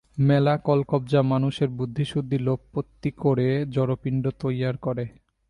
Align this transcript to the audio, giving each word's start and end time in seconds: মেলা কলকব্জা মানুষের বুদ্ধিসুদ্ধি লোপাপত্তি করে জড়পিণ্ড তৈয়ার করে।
মেলা 0.19 0.53
কলকব্জা 0.65 1.21
মানুষের 1.23 1.69
বুদ্ধিসুদ্ধি 1.69 2.37
লোপাপত্তি 2.37 3.09
করে 3.17 3.47
জড়পিণ্ড 3.69 4.23
তৈয়ার 4.41 4.75
করে। 4.77 5.05